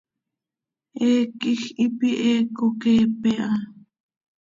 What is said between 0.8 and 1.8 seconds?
Heec quij